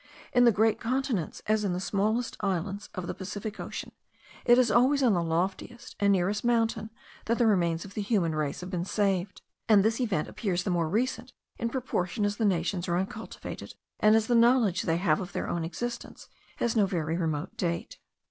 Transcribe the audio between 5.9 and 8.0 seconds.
and nearest mountain that the remains of